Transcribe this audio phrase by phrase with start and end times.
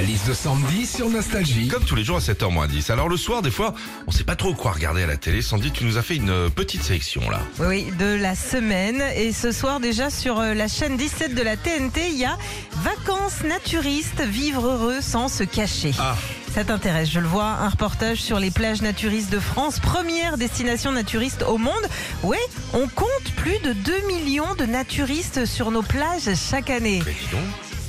[0.00, 1.68] La liste de Sandy sur Nostalgie.
[1.68, 2.88] Comme tous les jours à 7h moins 10.
[2.88, 3.74] Alors le soir, des fois,
[4.06, 5.42] on sait pas trop quoi regarder à la télé.
[5.42, 7.40] Sandy, tu nous as fait une euh, petite sélection là.
[7.58, 9.02] Oui, Oui, de la semaine.
[9.14, 12.38] Et ce soir, déjà sur euh, la chaîne 17 de la TNT, il y a
[12.82, 15.92] Vacances naturistes, vivre heureux sans se cacher.
[15.98, 16.16] Ah.
[16.54, 20.92] Ça t'intéresse, je le vois, un reportage sur les plages naturistes de France, première destination
[20.92, 21.74] naturiste au monde.
[22.22, 22.38] Oui,
[22.72, 27.02] on compte plus de 2 millions de naturistes sur nos plages chaque année.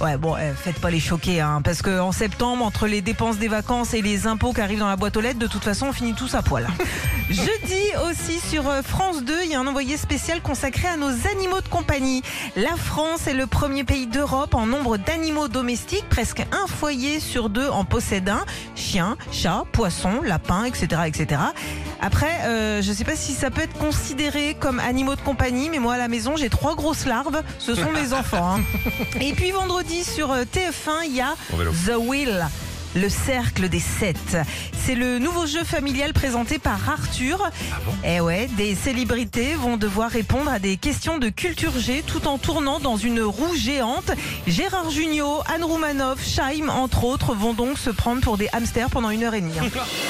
[0.00, 3.36] Ouais, bon, eh, faites pas les choquer, hein, parce que en septembre, entre les dépenses
[3.36, 5.88] des vacances et les impôts qui arrivent dans la boîte aux lettres, de toute façon,
[5.88, 6.66] on finit tous à poil.
[7.30, 11.10] Jeudi aussi sur euh, France 2, il y a un envoyé spécial consacré à nos
[11.30, 12.22] animaux de compagnie.
[12.56, 17.50] La France est le premier pays d'Europe en nombre d'animaux domestiques, presque un foyer sur
[17.50, 18.46] deux en possède un.
[18.76, 21.40] Chien, chat, poisson, lapin, etc., etc.
[22.00, 25.78] Après, euh, je sais pas si ça peut être considéré comme animaux de compagnie, mais
[25.78, 27.42] moi à la maison, j'ai trois grosses larves.
[27.58, 28.56] Ce sont mes enfants.
[28.58, 28.62] hein.
[29.20, 31.72] Et puis vendredi sur euh, TF1, il y a vélo.
[31.86, 32.46] The Will.
[32.96, 34.36] Le cercle des sept.
[34.84, 37.48] C'est le nouveau jeu familial présenté par Arthur.
[38.04, 42.36] Eh ouais, des célébrités vont devoir répondre à des questions de culture G tout en
[42.36, 44.10] tournant dans une roue géante.
[44.48, 49.10] Gérard Jugnot, Anne Roumanoff, Scheim, entre autres, vont donc se prendre pour des hamsters pendant
[49.10, 49.52] une heure et demie.
[49.60, 49.68] hein.